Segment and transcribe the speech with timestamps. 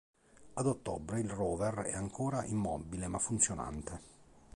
[0.55, 4.01] Ad ottobre il rover è ancora immobile ma funzionante.